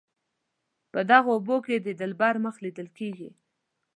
په 0.91 0.99
دغو 1.09 1.29
اوبو 1.35 1.57
کې 1.65 1.75
د 1.79 1.87
دلبر 2.01 2.33
مخ 2.43 2.55
لیدل 2.63 2.87
کیږي. 2.97 3.29